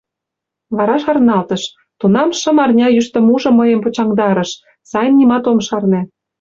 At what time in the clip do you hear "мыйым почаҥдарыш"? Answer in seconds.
3.59-4.51